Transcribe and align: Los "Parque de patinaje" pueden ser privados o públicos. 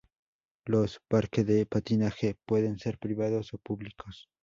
Los 0.65 0.99
"Parque 1.07 1.43
de 1.43 1.67
patinaje" 1.67 2.35
pueden 2.47 2.79
ser 2.79 2.97
privados 2.97 3.53
o 3.53 3.59
públicos. 3.59 4.29